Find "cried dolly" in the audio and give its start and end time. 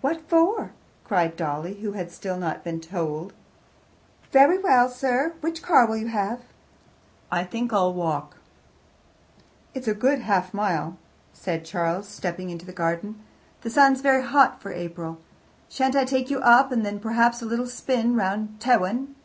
1.02-1.80